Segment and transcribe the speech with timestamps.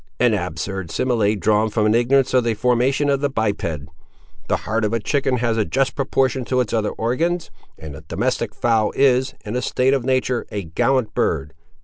[0.19, 3.63] "An absurd simile drawn from an ignorance of the formation of the biped.
[4.47, 8.01] The heart of a chicken has a just proportion to its other organs, and the
[8.07, 11.53] domestic fowl is, in a state of nature, a gallant bird.